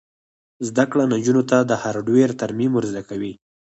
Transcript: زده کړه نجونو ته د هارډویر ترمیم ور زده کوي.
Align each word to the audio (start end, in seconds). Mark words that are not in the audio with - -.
زده 0.67 0.83
کړه 0.91 1.03
نجونو 1.13 1.43
ته 1.49 1.57
د 1.69 1.71
هارډویر 1.81 2.29
ترمیم 2.41 2.71
ور 2.73 2.85
زده 2.91 3.01
کوي. 3.09 3.33